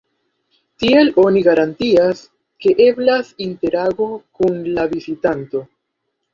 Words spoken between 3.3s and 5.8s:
interago kun la vizitanto.